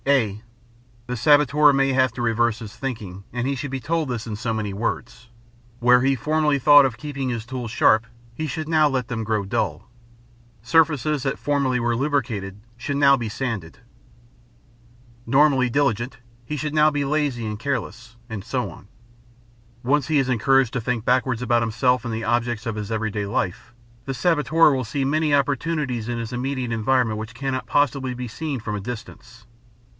[0.07, 0.41] (a)
[1.05, 4.35] The saboteur may have to reverse his thinking, and he should be told this in
[4.35, 5.29] so many words.
[5.79, 9.45] Where he formerly thought of keeping his tools sharp, he should now let them grow
[9.45, 9.87] dull;
[10.63, 12.55] surfaces that formerly were lubricated
[12.89, 13.77] now should be sanded;
[15.27, 18.87] normally diligent, he should now be lazy and careless; and so on.
[19.83, 23.27] Once he is encouraged to think backwards about himself and the objects of his everyday
[23.27, 23.75] life,
[24.05, 28.59] the saboteur will see many opportunities in his immediate environment which cannot possibly be seen
[28.59, 29.45] from a distance.